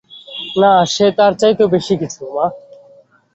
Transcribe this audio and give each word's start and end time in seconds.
না, 0.61 0.71
সে 0.93 1.05
তার 1.17 1.33
চাইতেও 1.41 1.67
বেশিকিছু, 1.75 2.21
মা। 2.35 2.45